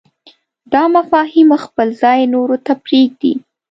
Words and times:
دا 0.73 0.83
مفاهیم 0.95 1.49
خپل 1.65 1.87
ځای 2.01 2.19
نورو 2.33 2.57
ته 2.65 2.73
پرېږدي. 2.85 3.33